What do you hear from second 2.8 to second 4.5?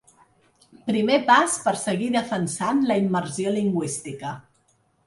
la immersió lingüística!